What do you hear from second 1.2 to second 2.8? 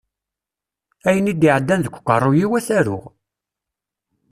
i d-iɛeddan deg uqerruy-iw ad